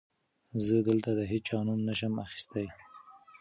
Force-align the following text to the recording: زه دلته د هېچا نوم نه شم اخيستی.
زه 0.65 0.75
دلته 0.89 1.09
د 1.19 1.21
هېچا 1.31 1.57
نوم 1.67 1.79
نه 1.87 1.93
شم 1.99 2.13
اخيستی. 2.25 2.65